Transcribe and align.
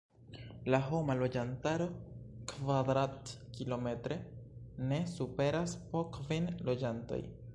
La 0.75 0.77
homa 0.85 1.15
loĝantaro 1.17 1.85
kvadrat-kilometre 2.53 4.19
ne 4.93 5.01
superas 5.15 5.79
po 5.93 6.05
kvin 6.19 6.51
loĝantoj. 6.71 7.23